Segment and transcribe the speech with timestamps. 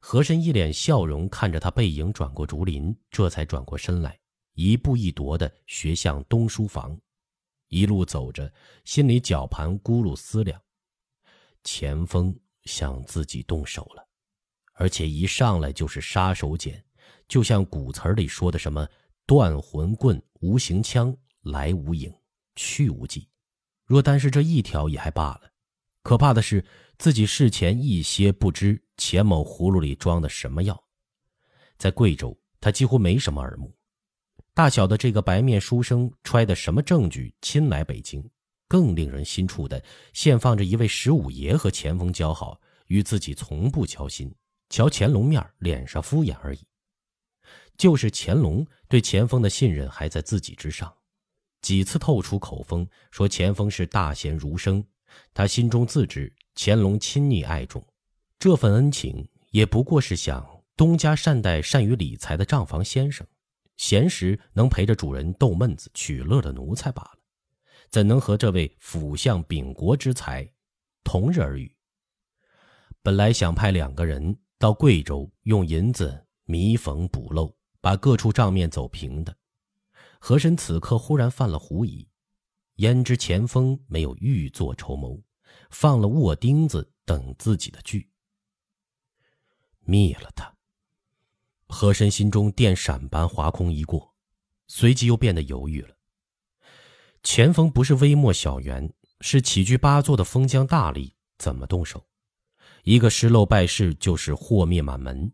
[0.00, 4.18] 和珅一脸笑容看着他背影转过竹林，这才转过身来，
[4.54, 6.98] 一步一踱的学向东书房，
[7.68, 8.52] 一路走着，
[8.84, 10.60] 心里绞盘咕噜思量：
[11.64, 12.34] 钱锋
[12.64, 14.08] 向自己动手了，
[14.74, 16.80] 而且一上来就是杀手锏，
[17.26, 18.88] 就像古词里说的什么
[19.26, 22.12] “断魂棍，无形枪，来无影，
[22.56, 23.28] 去无迹”。
[23.84, 25.50] 若单是这一条也还罢了，
[26.02, 26.64] 可怕的是
[26.98, 28.82] 自己事前一些不知。
[28.98, 30.84] 钱某葫芦里装的什么药？
[31.78, 33.74] 在贵州，他几乎没什么耳目。
[34.52, 38.28] 大小的这个白面书生揣的什么证据亲来北京？
[38.66, 44.30] 更令人心怵的，现放着一位十五爷和钱锋交好，与自己从不交心，
[44.68, 46.60] 瞧乾隆面脸上敷衍而已。
[47.78, 50.92] 就是乾隆对钱锋的信任还在自己之上，
[51.62, 54.84] 几次透出口风说钱锋是大贤儒生，
[55.32, 57.82] 他心中自知乾隆亲昵爱重。
[58.38, 63.26] 这份恩情也不过是想东家善待善于理财的账房先生，
[63.76, 67.18] 闲时能陪着主人逗闷子取乐的奴才罢了，
[67.90, 70.48] 怎能和这位辅相秉国之才
[71.02, 71.74] 同日而语？
[73.02, 79.36] 本来想派两个人到贵州用银子弥缝补漏，把各处账面走平的。
[80.20, 82.08] 和珅此刻忽然犯了狐疑，
[82.76, 85.20] 焉知前锋没有预作筹谋，
[85.70, 88.08] 放了卧钉子等自己的剧？
[89.88, 90.54] 灭了他。
[91.66, 94.14] 和珅心中电闪般划空一过，
[94.66, 95.96] 随即又变得犹豫了。
[97.22, 102.06] 前锋不是微末小员，是起居八座的封疆大吏，怎么动手？
[102.84, 105.30] 一个失漏败事，就是祸灭满门；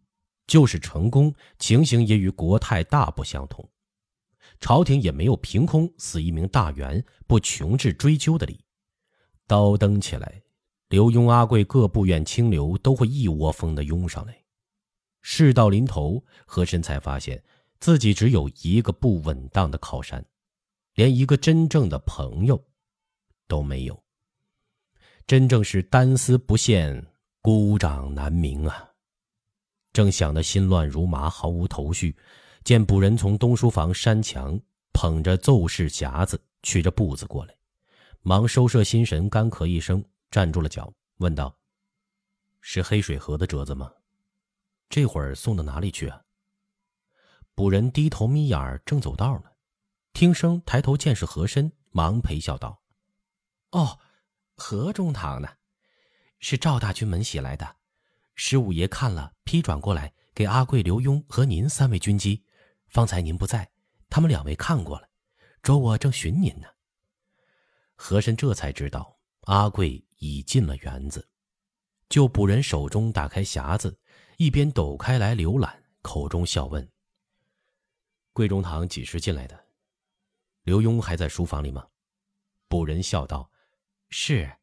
[0.46, 3.68] 就是成功，情形也与国泰大不相同。
[4.60, 8.64] 朝廷也没有凭空死一名大员，不穷至追究的理。
[9.46, 10.42] 刀登起来，
[10.88, 14.43] 刘墉、阿贵各部院清流都会一窝蜂的拥上来。
[15.26, 17.42] 事到临头，和珅才发现
[17.80, 20.22] 自己只有一个不稳当的靠山，
[20.92, 22.62] 连一个真正的朋友
[23.48, 24.04] 都没有。
[25.26, 27.06] 真正是单丝不线，
[27.40, 28.92] 孤掌难鸣啊！
[29.94, 32.14] 正想得心乱如麻，毫无头绪，
[32.62, 34.60] 见卜人从东书房山墙
[34.92, 37.56] 捧着奏事匣子，取着步子过来，
[38.20, 41.56] 忙收摄心神，干咳一声，站住了脚，问道
[42.60, 43.90] ：“是黑水河的折子吗？”
[44.88, 46.22] 这会儿送到哪里去啊？
[47.54, 49.44] 捕人低头眯眼儿，正走道呢，
[50.12, 52.82] 听声抬头见是和珅，忙陪笑道
[53.70, 53.98] ：“哦，
[54.56, 55.48] 何中堂呢？
[56.40, 57.76] 是赵大军门写来的，
[58.34, 62.44] 十五爷看了，批转过来给阿贵、刘墉和您三位军机。
[62.88, 63.70] 方才您不在，
[64.10, 65.08] 他们两位看过了，
[65.62, 66.66] 着我正寻您呢。”
[67.96, 71.28] 和珅这才知道阿贵已进了园子，
[72.08, 73.98] 就捕人手中打开匣子。
[74.36, 76.88] 一边抖开来浏览，口中笑问
[78.32, 79.66] ：“贵中堂几时进来的？
[80.62, 81.86] 刘墉还在书房里吗？”
[82.68, 83.50] 捕人笑道
[84.10, 84.56] ：“是，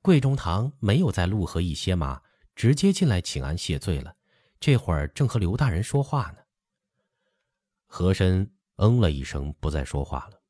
[0.00, 2.22] 贵中堂没有在陆河一歇马，
[2.54, 4.16] 直接进来请安谢罪了。
[4.58, 6.38] 这会儿正和刘大人说话呢。”
[7.86, 10.40] 和珅嗯了一声，不再说话了。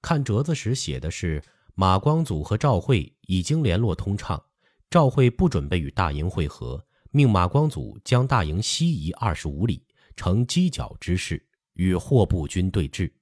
[0.00, 1.42] 看折子时写的是
[1.74, 4.44] 马光祖和赵惠已经联络通畅，
[4.90, 6.86] 赵惠不准备与大营会合。
[7.14, 9.86] 命马光祖将大营西移二十五里，
[10.16, 13.12] 呈犄角之势，与霍部军对峙。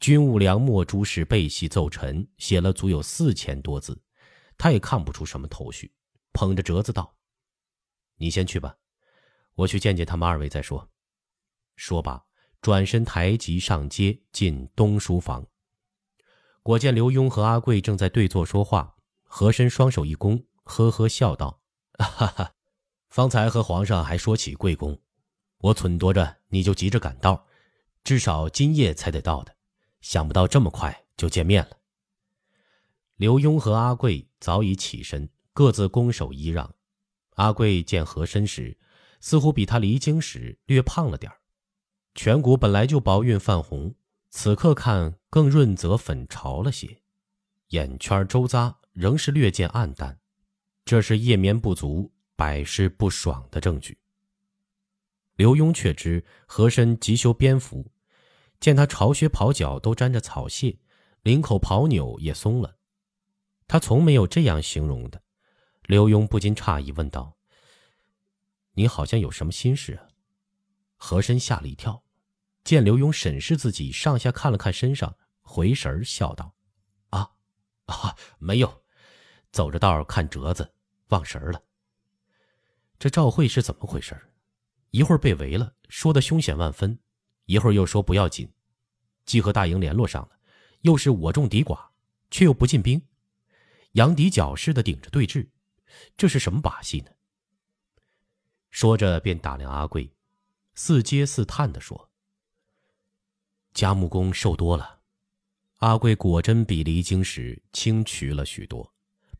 [0.00, 3.96] 军务粮秣诸事背细奏陈，写了足有四千多字，
[4.58, 5.92] 他也看不出什么头绪，
[6.32, 7.14] 捧着折子道
[8.18, 8.76] ：“你先去吧，
[9.54, 10.90] 我去见见他们二位再说。”
[11.76, 12.24] 说罢，
[12.60, 15.46] 转身抬级上阶，进东书房。
[16.64, 21.62] 果见刘墉和阿贵正在对坐说话，和珅双手一弓，呵呵笑道
[21.96, 22.54] ：“哈哈。”
[23.10, 24.96] 方才和皇上还说起贵公，
[25.58, 27.44] 我忖度着你就急着赶到，
[28.04, 29.56] 至少今夜才得到的，
[30.00, 31.76] 想不到这么快就见面了。
[33.16, 36.72] 刘墉和阿贵早已起身，各自拱手揖让。
[37.34, 38.78] 阿贵见和珅时，
[39.20, 41.38] 似乎比他离京时略胖了点儿，
[42.14, 43.92] 颧骨本来就薄晕泛红，
[44.28, 47.02] 此刻看更润泽粉潮了些，
[47.70, 50.20] 眼圈周匝仍是略见暗淡，
[50.84, 52.12] 这是夜眠不足。
[52.40, 53.98] 百试不爽的证据。
[55.36, 57.92] 刘墉却知和珅急修边幅，
[58.58, 60.78] 见他朝靴袍脚都沾着草屑，
[61.20, 62.76] 领口袍纽也松了，
[63.68, 65.22] 他从没有这样形容的。
[65.82, 67.36] 刘墉不禁诧异，问道
[68.72, 70.08] ：“你好像有什么心事啊？”
[70.96, 72.02] 和珅吓了一跳，
[72.64, 76.54] 见刘墉审视自己，上下看了看身上，回神笑道
[77.10, 77.32] ：“啊，
[77.84, 78.82] 啊，没有，
[79.52, 80.72] 走着道看折子，
[81.08, 81.62] 忘神了。”
[83.00, 84.14] 这赵慧是怎么回事？
[84.90, 86.98] 一会儿被围了，说的凶险万分；
[87.46, 88.52] 一会儿又说不要紧，
[89.24, 90.38] 既和大营联络上了，
[90.82, 91.88] 又是我众敌寡，
[92.30, 93.00] 却又不进兵，
[93.92, 95.48] 杨敌角似的顶着对峙，
[96.14, 97.10] 这是什么把戏呢？
[98.68, 100.12] 说着便打量阿贵，
[100.74, 102.10] 似嗟似叹的说
[103.72, 105.00] ：“嘉木公瘦多了。”
[105.80, 108.92] 阿贵果真比离京时清癯了许多，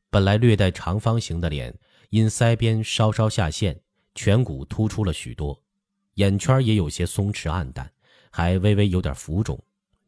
[0.08, 1.78] 本来略带长方形的脸，
[2.10, 3.80] 因腮边稍稍下陷，
[4.14, 5.60] 颧骨突出了许多，
[6.14, 7.90] 眼圈也有些松弛暗淡，
[8.30, 9.58] 还微微有点浮肿。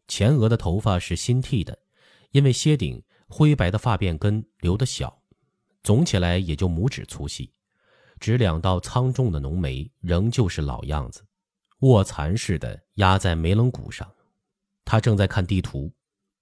[0.09, 1.79] 前额的头发是新剃的，
[2.33, 5.23] 因为歇顶，灰白的发辫根留得小，
[5.83, 7.53] 总起来也就拇指粗细，
[8.21, 11.25] 只两道苍重的浓眉仍旧是老样子，
[11.81, 14.13] 卧蚕似的压在眉棱骨上。
[14.85, 15.93] 他正在看地图。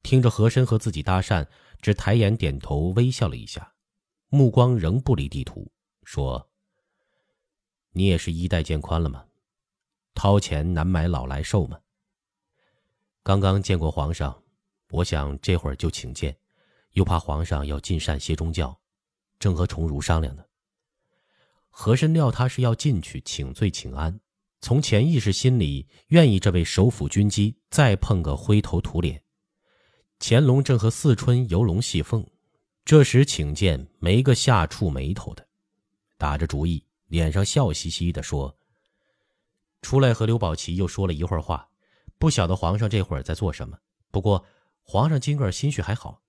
[0.02, 1.46] 听着和珅和自己搭讪，
[1.82, 3.70] 只抬眼点头微笑了一下，
[4.32, 5.68] 目光仍不离地图，
[6.04, 6.48] 说
[7.90, 9.24] ：“你也是衣带渐宽了吗？
[10.14, 11.80] 掏钱难买老来瘦吗？
[13.24, 14.40] 刚刚见过皇上，
[14.90, 16.36] 我想这会儿就请见，
[16.92, 18.80] 又怕皇上要进膳歇中觉，
[19.40, 20.44] 正和崇儒商量呢。”
[21.68, 24.20] 和珅料他是要进去请罪请安，
[24.60, 29.24] 从潜意识心里愿意这位首辅军机再碰个灰头土脸。
[30.20, 32.24] 乾隆正和四春游龙戏凤，
[32.84, 35.46] 这时请见没个下触眉头的，
[36.18, 38.58] 打着主意，脸上笑嘻嘻的说
[39.82, 41.68] ：“出来和刘宝琦又说了一会儿话，
[42.18, 43.78] 不晓得皇上这会儿在做什么。
[44.10, 44.44] 不过
[44.82, 46.22] 皇上今个儿心绪还好，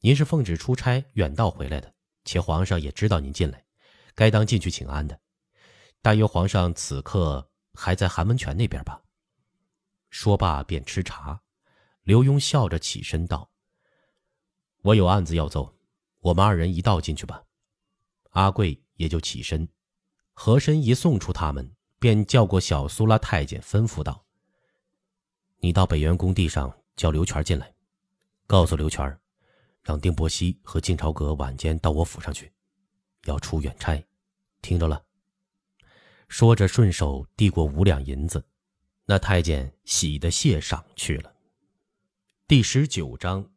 [0.00, 1.92] 您是奉旨出差远道回来的，
[2.24, 3.64] 且皇上也知道您进来，
[4.14, 5.20] 该当进去请安的。
[6.00, 9.02] 大约皇上此刻还在寒温泉那边吧。”
[10.08, 11.42] 说罢便吃茶。
[12.02, 13.48] 刘墉笑着起身道
[14.82, 15.74] ：“我有案子要奏，
[16.20, 17.42] 我们二人一道进去吧。”
[18.30, 19.68] 阿贵也就起身。
[20.34, 24.24] 和珅一送出他们，便叫过小苏拉太监，吩咐道
[25.60, 27.72] ：“你到北园宫地上叫刘全进来，
[28.46, 29.20] 告诉刘全，
[29.82, 32.50] 让丁伯熙和晋朝阁晚间到我府上去，
[33.26, 34.02] 要出远差，
[34.62, 35.04] 听着了。”
[36.28, 38.42] 说着，顺手递过五两银子，
[39.04, 41.34] 那太监喜得谢赏去了。
[42.48, 43.51] 第十九章，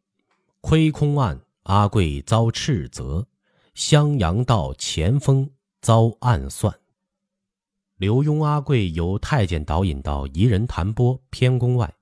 [0.67, 3.27] 亏空案，阿贵遭斥责，
[3.75, 5.47] 襄阳道前锋
[5.79, 6.75] 遭暗算。
[7.97, 11.93] 刘墉、阿贵由太监导引到宜人弹拨偏宫外，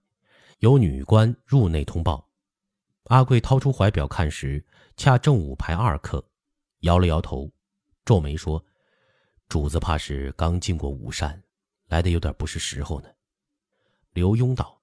[0.60, 2.26] 由女官入内通报。
[3.08, 6.26] 阿贵掏出怀表看时，恰正午排二刻，
[6.80, 7.52] 摇了摇头，
[8.06, 8.64] 皱眉说
[9.50, 11.44] ：“主子怕是刚进过午膳，
[11.90, 13.10] 来的有点不是时候呢。”
[14.16, 14.80] 刘墉道。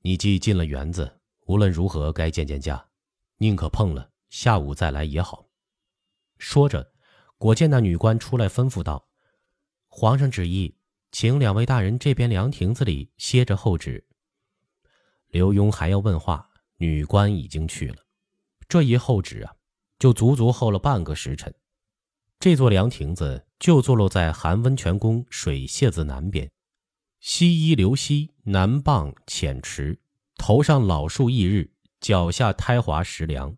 [0.00, 2.88] 你既进了园子，无论如何该见见驾，
[3.38, 5.46] 宁可碰了，下午再来也好。
[6.38, 6.92] 说着，
[7.38, 9.08] 果见那女官出来吩咐道
[9.88, 10.76] ：“皇上旨意，
[11.12, 14.06] 请两位大人这边凉亭子里歇着候旨。”
[15.28, 17.96] 刘墉还要问话，女官已经去了。
[18.68, 19.54] 这一候旨啊，
[19.98, 21.54] 就足足候了半个时辰。
[22.40, 26.50] 这座凉亭子就坐落在寒温泉宫水榭子南边。
[27.20, 29.98] 西依流溪，南傍浅池，
[30.36, 31.70] 头上老树熠日，
[32.00, 33.56] 脚下苔滑石梁，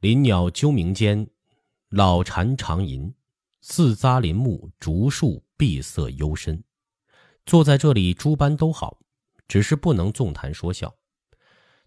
[0.00, 1.26] 林鸟啾鸣间，
[1.88, 3.14] 老蝉长吟，
[3.60, 6.62] 四匝林木，竹树碧色幽深。
[7.44, 8.98] 坐在这里，诸般都好，
[9.48, 10.94] 只是不能纵谈说笑。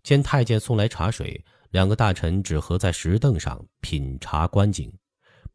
[0.04, 4.92] 见太监送来茶水，两个大臣只合在石凳上品茶观景，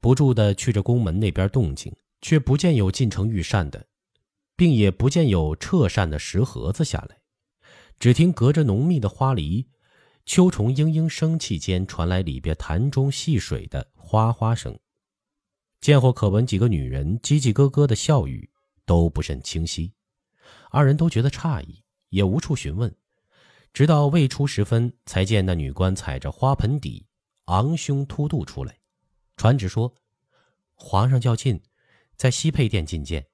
[0.01, 3.87] 不住的去着宫门那边动静，却不见有进城御膳的。
[4.57, 7.17] 并也不见有撤膳的石盒子下来，
[8.01, 9.69] 只听隔着浓密的花篱，
[10.25, 14.79] 秋虫嘤嘤声气间传来里边潭中戏水的哗哗声。
[15.83, 18.49] 见或可闻几个女人叽叽咯咯的笑语，
[18.87, 19.93] 都不甚清晰。
[20.71, 22.95] 二人都觉得诧异，也无处询问，
[23.75, 27.07] 直到未出时分，才见那女官踩着花盆底，
[27.45, 28.79] 昂胸凸肚出来，
[29.37, 29.95] 传旨说
[30.73, 31.63] ：“皇上叫进，
[32.17, 33.27] 在西配殿觐见。”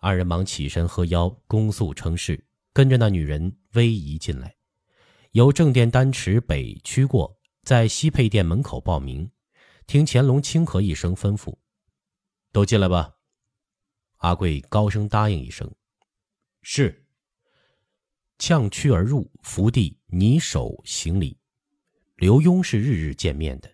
[0.00, 4.56] 二人忙起身喝腰，恭肃称是，跟着那女人逶仪进来，
[5.32, 9.30] 由正殿丹池北驱过，在西配殿门口报名。
[9.86, 11.54] 听乾隆轻咳一声，吩咐
[12.52, 13.12] ：“都进来吧。”
[14.18, 15.70] 阿贵高声答应一声
[16.62, 17.06] ：“是。”
[18.38, 21.38] 呛驱而入，伏地拟手行礼。
[22.16, 23.70] 刘墉是日日见面的，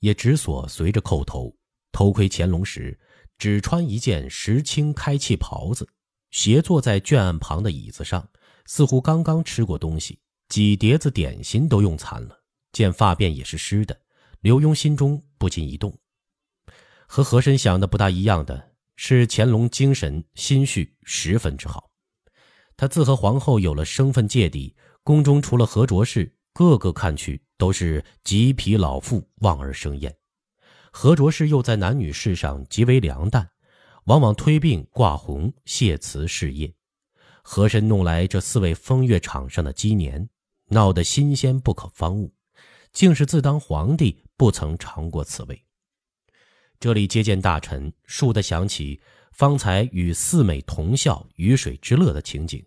[0.00, 1.56] 也只所随着叩头。
[1.92, 2.98] 偷窥乾隆时。
[3.38, 5.86] 只穿一件石青开气袍子，
[6.30, 8.26] 斜坐在卷案旁的椅子上，
[8.66, 10.18] 似乎刚刚吃过东西，
[10.48, 12.38] 几碟子点心都用残了。
[12.72, 13.98] 见发辫也是湿的，
[14.40, 15.96] 刘墉心中不禁一动。
[17.06, 21.90] 和和珅想的不大一样的是，乾隆精神心绪十分之好。
[22.76, 30.14] 他自和皇后有了身份芥底，宫中除了何卓氏，个个看去都是极疲老妇，望而生厌。
[30.92, 33.48] 何卓氏又在男女事上极为凉淡，
[34.04, 36.74] 往往推病挂红，谢辞事业。
[37.48, 40.28] 和珅弄来这四位风月场上的鸡年，
[40.66, 42.34] 闹得新鲜不可方物，
[42.92, 45.64] 竟是自当皇帝不曾尝过此味。
[46.80, 49.00] 这里接见大臣，倏地想起。
[49.30, 52.64] 方才与四美同笑鱼水之乐的情景，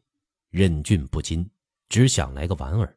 [0.52, 1.50] 忍俊不禁，
[1.90, 2.96] 只想来个玩儿。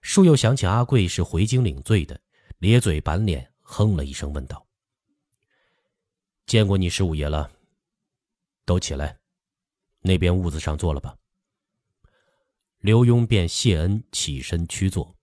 [0.00, 2.18] 树又想起阿贵是回京领罪的，
[2.58, 4.66] 咧嘴板脸，哼了一声，问道
[6.46, 7.50] ：“见过你十五爷了，
[8.64, 9.18] 都起来，
[10.06, 11.16] 那边屋子上坐了吧。”
[12.80, 15.16] 刘墉便谢恩，起身屈坐，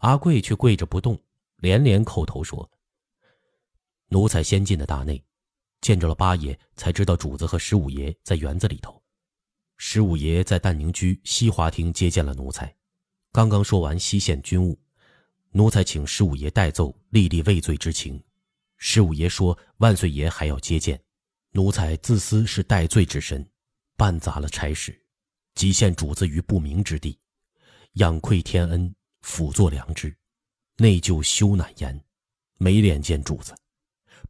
[0.00, 1.18] 阿贵却跪着不动，
[1.58, 2.68] 连连叩头说
[4.08, 5.24] ：“奴才先进的大内。”
[5.80, 9.00] 见着了八爷，才知道主子和十五爷在园子里头。
[9.76, 12.74] 十五爷在淡宁居西华厅接见了奴才，
[13.30, 14.76] 刚刚说完西县军务，
[15.52, 18.20] 奴才请十五爷代奏，立立畏罪之情。
[18.76, 21.00] 十五爷说万岁爷还要接见，
[21.52, 23.48] 奴才自私是戴罪之身，
[23.98, 24.96] 办砸了差事，
[25.56, 27.18] 即陷主子于不明之地，
[27.94, 30.16] 仰愧天恩，辅作良知，
[30.76, 32.00] 内疚羞赧焉，
[32.58, 33.52] 没脸见主子。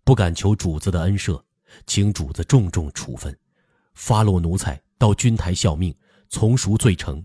[0.04, 1.44] 不敢求主子的恩赦，
[1.87, 3.38] 请主子重重处分，
[3.92, 5.94] 发落奴才到军台效命，
[6.30, 7.22] 从赎罪成，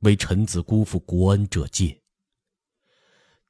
[0.00, 2.00] 为臣子辜负国恩者戒。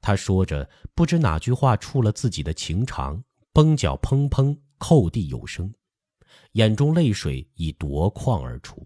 [0.01, 5.73] 他说着，不知哪句话触了自己的情长，崩脚砰砰叩地有声，
[6.57, 8.83] 眼中泪水已夺眶而出。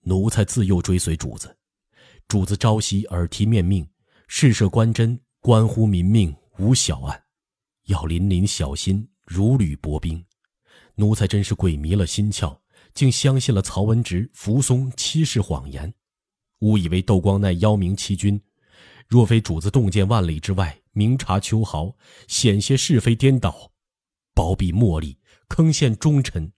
[0.00, 1.56] 奴才自幼追随主子，
[2.26, 3.88] 主子朝夕耳提面命，
[4.26, 7.22] 事涉官真，关乎民命，无小案。
[7.84, 10.24] 要临临小心，如履薄冰。
[10.96, 12.58] 奴才真是鬼迷了心窍，
[12.94, 15.94] 竟相信了曹文植、扶松欺世谎言，
[16.62, 18.42] 误以为窦光鼐邀明欺君。
[19.06, 23.70] 若非主子洞见万里之外，明察秋毫，险些是非颠倒，
[24.34, 25.16] 包庇茉莉，
[25.54, 26.50] 坑陷忠臣。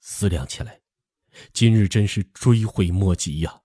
[0.00, 0.80] 思量起来，
[1.52, 3.60] 今日真是追悔莫及呀。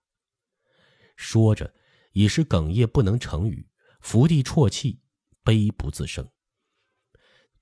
[1.16, 1.74] 说着，
[2.12, 3.70] 已是哽咽不能成语，
[4.02, 5.00] 伏地啜泣，
[5.46, 6.30] 悲不自胜。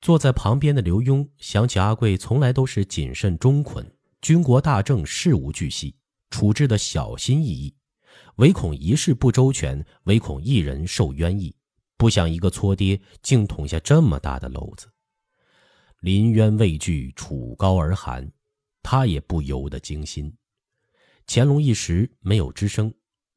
[0.01, 5.95] 坐在旁边的刘墉想起阿贵从来都是谨慎中捆，军国大政事无巨细，
[6.31, 7.75] 处置的小心翼翼，
[8.37, 11.55] 唯恐一事不周全，唯恐一人受冤意，
[11.95, 14.91] 不想一个搓爹竟捅下这么大的篓子。
[16.01, 18.31] 临渊畏惧，处高而寒，
[18.83, 20.35] 他也不由得惊心。
[21.25, 22.93] 乾隆一时没有吱声，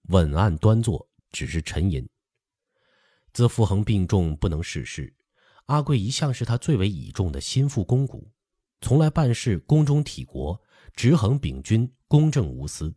[0.09, 2.07] 稳案端坐，只是沉吟。
[3.33, 5.15] 自傅恒病重，不能事事。
[5.67, 8.31] 阿贵一向是他最为倚重的心腹肱骨，
[8.81, 10.61] 从来办事宫中体国，
[10.95, 12.95] 直横秉君，公正无私。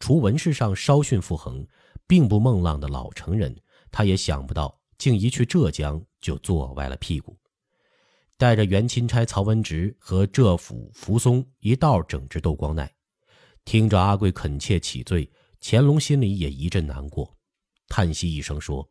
[0.00, 1.66] 除文事上稍逊傅恒，
[2.06, 3.56] 并不孟浪的老成人，
[3.90, 7.38] 他也想不到，竟一去浙江就坐歪了屁股，
[8.42, 12.90] 带着原钦差曹文植和浙府扶松一道整治窦光鼐。
[13.64, 15.30] 听着阿贵恳切起罪，
[15.60, 17.38] 乾隆心里也一阵难过，
[17.86, 18.90] 叹息一声说：“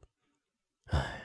[0.87, 1.21] 唉。”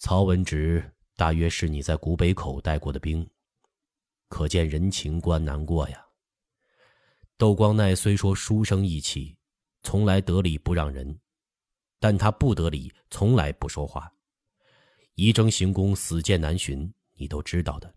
[0.00, 0.82] 曹文植
[1.14, 3.28] 大约是你在古北口带过的兵，
[4.30, 6.06] 可见人情关难过呀。
[7.36, 9.36] 窦光鼐虽说书生意气，
[9.82, 11.20] 从来得理不让人，
[12.00, 14.10] 但他不得理，从来不说话。
[15.16, 17.94] 仪征行宫，死谏难寻，你都知道的。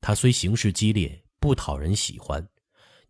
[0.00, 2.48] 他虽行事激烈，不讨人喜欢，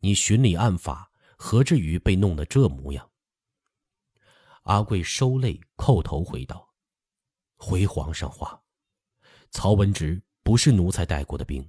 [0.01, 3.11] 你循礼按法，何至于被弄得这模样？
[4.63, 6.71] 阿贵收泪，叩头回道。
[7.59, 8.63] 回皇上话，
[9.51, 11.69] 曹文植不是奴才带过的兵，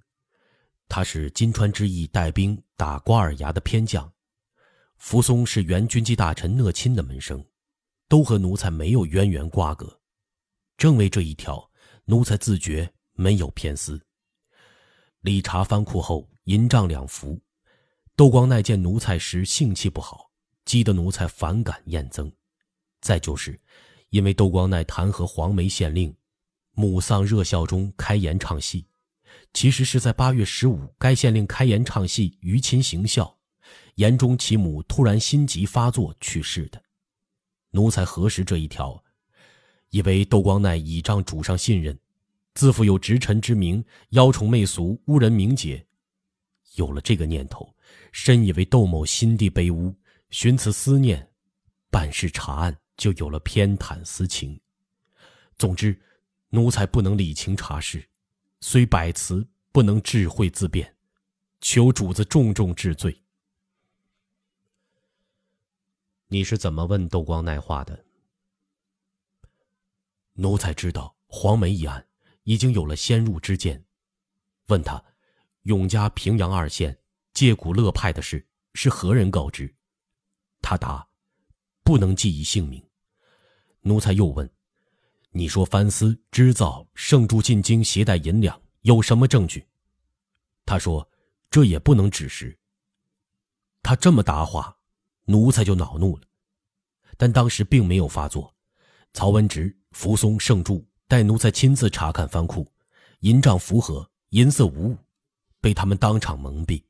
[0.88, 4.10] 他是金川之役带兵打瓜尔牙的偏将。
[4.96, 7.46] 扶松是原军机大臣讷亲的门生，
[8.08, 9.99] 都和奴才没有渊源瓜葛。
[10.80, 11.70] 正为这一条，
[12.06, 14.02] 奴才自觉没有偏私。
[15.20, 17.38] 理查翻库后，银账两幅。
[18.16, 20.32] 窦光鼐见奴才时性气不好，
[20.64, 22.32] 激得奴才反感厌憎。
[23.02, 23.60] 再就是。
[24.10, 26.16] 因为窦光鼐弹劾黄梅县令，
[26.72, 28.88] 母丧热孝中开言唱戏，
[29.54, 33.38] 其实是在八月十五，该县令开言唱戏于亲行孝，
[33.96, 36.82] 言中其母突然心急发作去世的。
[37.70, 39.04] 奴才核实这一条，
[39.90, 41.98] 以为窦光鼐倚仗主上信任，
[42.54, 45.86] 自负有直臣之名，邀宠媚俗，污人名节，
[46.76, 47.76] 有了这个念头，
[48.12, 49.96] 深以为窦某心地卑污，
[50.30, 51.32] 寻此思念，
[51.90, 52.78] 办事查案。
[53.00, 54.60] 就有了偏袒私情。
[55.58, 55.98] 总之，
[56.50, 58.06] 奴才不能理情查事，
[58.60, 60.94] 虽百词不能智慧自辩，
[61.62, 63.24] 求主子重重治罪。
[66.28, 68.04] 你是怎么问窦光奈话的？
[70.40, 72.08] 奴才知道黄梅一案
[72.44, 73.84] 已经有了先入之见，
[74.68, 75.04] 问他，
[75.64, 76.98] 永嘉平阳二县
[77.34, 79.76] 借古乐派的事是何人告知？
[80.62, 81.06] 他答，
[81.84, 82.82] 不能记忆姓名。
[83.82, 84.50] 奴才又问。
[85.32, 89.68] 你说藩司织造圣柱进京携带银两，有什么证据？
[90.66, 91.08] 他说，
[91.52, 92.58] 这也不能指实。
[93.84, 94.78] 他这么答话，
[95.26, 96.24] 奴才就恼怒了，
[97.18, 98.56] 但当时并没有发作。
[99.14, 102.72] 曹文植、扶松、圣柱待奴才亲自查看藩库，
[103.22, 104.98] 银账符合，银色无误，
[105.60, 106.84] 被他们当场蒙蔽，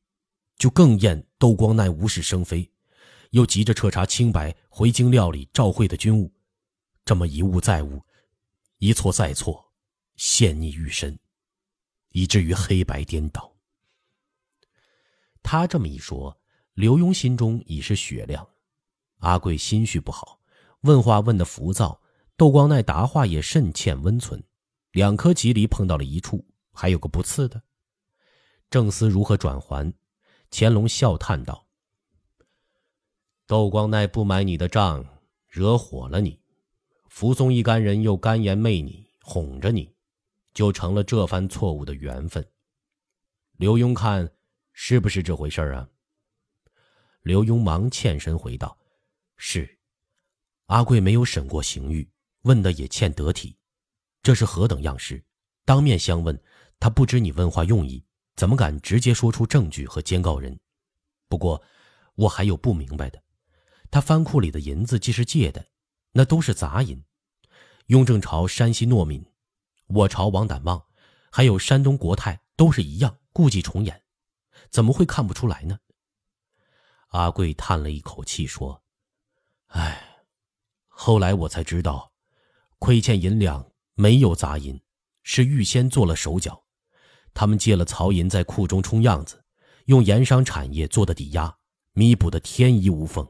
[0.57, 2.69] 就更验窦光奈无事生非，
[3.31, 6.31] 又急着彻查清白，回京料理赵惠的军务，
[7.05, 8.01] 这么一误再误。
[8.77, 9.73] 一错再错，
[10.15, 11.19] 陷溺愈深，
[12.11, 13.53] 以至于黑白颠倒。
[15.43, 16.39] 他这么一说，
[16.73, 18.47] 刘墉心中已是雪亮。
[19.17, 20.39] 阿贵心绪不好，
[20.81, 22.01] 问话问得浮躁，
[22.39, 24.41] 窦光奈答话也甚欠温存，
[24.91, 27.61] 两颗棘藜碰到了一处，还有个不刺的。
[28.69, 29.93] 正思如何转还，
[30.49, 31.67] 乾隆笑叹道
[33.45, 35.05] ：“窦光奈不买你的账，
[35.49, 36.39] 惹火了你。”
[37.11, 39.93] 扶松一干人又甘言媚你，哄着你，
[40.53, 42.49] 就成了这番错误的缘分。
[43.57, 44.31] 刘墉看
[44.71, 45.89] 是不是这回事啊？
[47.21, 48.79] 刘墉忙欠身回道
[49.35, 49.77] ：“是。”
[50.67, 52.09] 阿贵没有审过刑狱，
[52.43, 53.57] 问的也欠得体。
[54.21, 55.23] 这是何等样式？
[55.65, 56.41] 当面相问，
[56.79, 58.03] 他不知你问话用意，
[58.35, 60.59] 怎么敢直接说出证据和监告人？
[61.27, 61.61] 不过，
[62.15, 63.21] 我还有不明白的。
[63.91, 65.65] 他藩库里的银子既是借的。
[66.11, 67.05] 那都是杂银，
[67.85, 69.23] 雍正朝山西诺敏，
[69.85, 70.83] 我朝王胆望，
[71.31, 74.03] 还有山东国泰，都是一样，故伎重演，
[74.71, 75.77] 怎么会看不出来呢？
[77.09, 78.83] 阿贵叹了一口气说
[79.69, 80.25] ：“哎，
[80.87, 82.11] 后来我才知道，
[82.79, 84.79] 亏欠银两没有杂银，
[85.23, 86.63] 是预先做了手脚，
[87.33, 89.43] 他们借了曹银在库中充样子，
[89.85, 91.55] 用盐商产业做的抵押，
[91.93, 93.27] 弥补的天衣无缝。”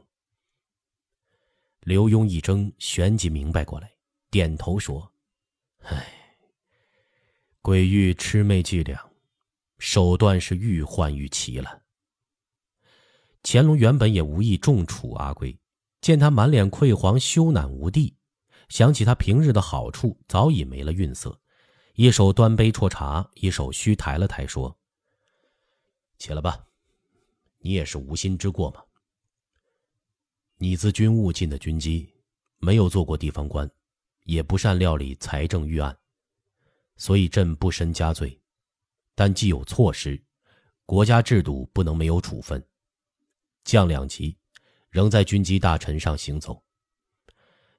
[1.82, 3.90] 刘墉一怔，旋即明白过来，
[4.30, 5.12] 点头说
[5.82, 6.06] ：“唉，
[7.62, 9.10] 鬼域魑魅伎俩，
[9.78, 11.82] 手段是愈换愈奇了。”
[13.42, 15.58] 乾隆原本也无意重处阿贵，
[16.02, 18.14] 见他满脸愧黄，羞赧无地，
[18.70, 21.38] 想起他平日的好处，早已没了韵色，
[21.94, 24.78] 一手端杯啜茶，一手虚抬了抬，说
[26.18, 26.64] ：“起来吧，
[27.58, 28.80] 你也是无心之过嘛。”
[30.56, 32.14] 你自军务进的军机，
[32.58, 33.68] 没有做过地方官，
[34.22, 35.98] 也不善料理财政预案，
[36.96, 38.40] 所以朕不申加罪，
[39.16, 40.22] 但既有错失，
[40.86, 42.64] 国家制度不能没有处分。
[43.64, 44.38] 降两级，
[44.90, 46.62] 仍在军机大臣上行走。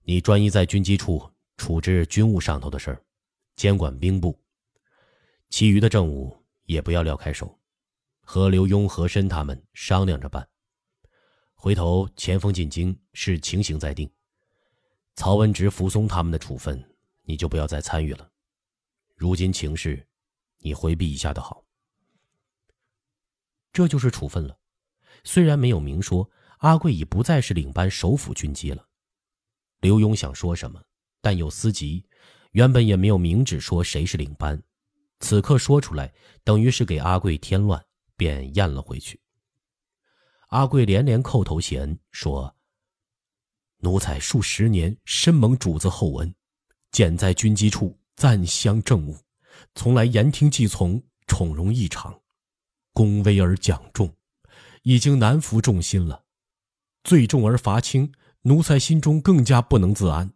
[0.04, 3.04] 你专一在军机处处置军务上头的事儿，
[3.56, 4.38] 监管兵部，
[5.50, 7.60] 其余的政务也不要撂开手，
[8.22, 10.48] 和刘墉、和珅他们商量着办。
[11.54, 14.10] 回头前锋进京是情形再定，
[15.14, 16.84] 曹文植、扶松他们的处分，
[17.22, 18.28] 你就不要再参与了。
[19.16, 20.08] 如今情势，
[20.58, 21.64] 你回避一下的好。
[23.72, 24.58] 这就是处分了，
[25.24, 28.88] 虽然没有明说，阿贵已不再是领班首辅军机了。
[29.82, 30.82] 刘墉想说什么，
[31.22, 32.06] 但又思急，
[32.52, 34.62] 原本也没有明指说谁是领班，
[35.20, 36.14] 此刻说出来，
[36.44, 37.84] 等于是给阿贵添乱，
[38.16, 39.20] 便咽了回去。
[40.50, 42.56] 阿贵连连叩头谢恩，说
[43.80, 46.36] ：“奴才数十年深蒙主子厚恩，
[46.92, 49.18] 简在军机处暂襄政务，
[49.76, 52.22] 从来言听计从，宠容异常，
[52.94, 54.14] 恭威而奖重，
[54.84, 56.26] 已经难服众心了。
[57.04, 58.12] 罪重而罚轻，
[58.44, 60.34] 奴才心中更加不能自安，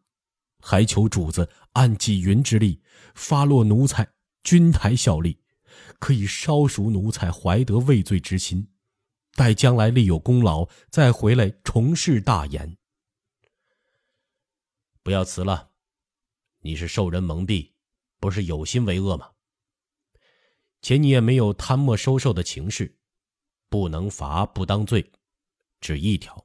[0.60, 2.82] 还求主子按纪云之力，
[3.14, 4.14] 发落奴才
[4.44, 5.42] 军台效力，
[6.00, 8.72] 可以稍赎奴才怀得畏罪之心。”
[9.38, 12.78] 待将来立有功劳，再回来重试大言。
[15.04, 15.72] 不要辞了，
[16.62, 17.74] 你是受人蒙蔽，
[18.22, 19.32] 不是有心为恶吗？
[20.82, 22.98] 且你也没有贪墨收受的情事，
[23.68, 25.12] 不能罚不当罪，
[25.82, 26.45] 只一条，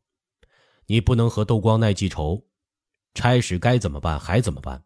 [0.91, 2.45] 你不能和窦光奈记仇，
[3.15, 4.83] 差使该怎么办还怎么办。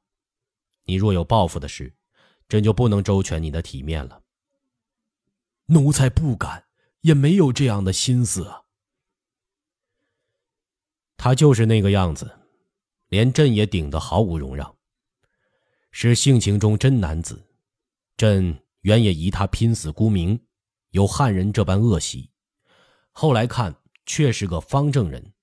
[0.84, 1.94] 你若有报复的事，
[2.46, 4.22] 朕就不能周全你的体面了。
[5.64, 6.62] 奴才不敢。
[7.00, 8.62] 也没有这样的心思啊！
[11.18, 12.38] 他就是那个样子，
[13.08, 14.74] 连朕也顶得毫无容让。
[15.90, 17.46] 是性情中真男子。
[18.16, 20.40] 朕原也疑他拼死沽名，
[20.92, 22.30] 有汉人这般恶习。
[23.12, 23.74] 后来看，
[24.06, 25.33] 却是个方正人，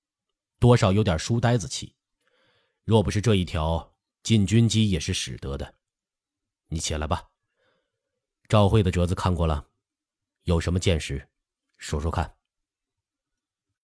[0.62, 1.95] 多少有点书呆子气。
[2.84, 5.74] 若不是这一条，进军机也是使得的。
[6.67, 7.28] 你起来吧。
[8.47, 9.65] 赵慧的折子看过了，
[10.43, 11.28] 有什么见识，
[11.80, 12.32] 说说看。